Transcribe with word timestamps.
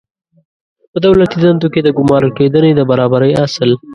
په 0.91 0.97
دولتي 1.05 1.35
دندو 1.43 1.67
کې 1.73 1.81
د 1.83 1.89
ګمارل 1.97 2.31
کېدنې 2.39 2.71
د 2.75 2.81
برابرۍ 2.89 3.31
اصل 3.45 3.69